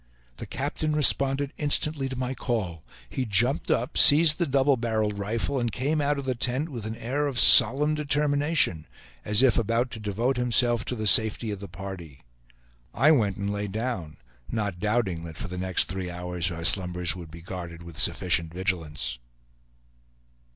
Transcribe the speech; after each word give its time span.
The 0.37 0.47
captain 0.47 0.95
responded 0.95 1.53
instantly 1.59 2.09
to 2.09 2.15
my 2.15 2.33
call; 2.33 2.81
he 3.07 3.23
jumped 3.23 3.69
up, 3.69 3.99
seized 3.99 4.39
the 4.39 4.47
double 4.47 4.75
barreled 4.75 5.19
rifle, 5.19 5.59
and 5.59 5.71
came 5.71 6.01
out 6.01 6.17
of 6.17 6.25
the 6.25 6.33
tent 6.33 6.69
with 6.69 6.87
an 6.87 6.95
air 6.95 7.27
of 7.27 7.37
solemn 7.37 7.93
determination, 7.93 8.87
as 9.23 9.43
if 9.43 9.59
about 9.59 9.91
to 9.91 9.99
devote 9.99 10.37
himself 10.37 10.83
to 10.85 10.95
the 10.95 11.05
safety 11.05 11.51
of 11.51 11.59
the 11.59 11.67
party. 11.67 12.21
I 12.95 13.11
went 13.11 13.37
and 13.37 13.51
lay 13.53 13.67
down, 13.67 14.17
not 14.49 14.79
doubting 14.79 15.23
that 15.25 15.37
for 15.37 15.47
the 15.47 15.57
next 15.59 15.83
three 15.83 16.09
hours 16.09 16.49
our 16.49 16.65
slumbers 16.65 17.15
would 17.15 17.29
be 17.29 17.43
guarded 17.43 17.83
with 17.83 17.99
sufficient 17.99 18.51
vigilance. 18.51 19.19